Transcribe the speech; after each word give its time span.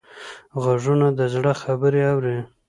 غوږونه 0.61 1.07
د 1.19 1.19
زړه 1.33 1.51
خبرې 1.63 2.01
اوري 2.11 2.37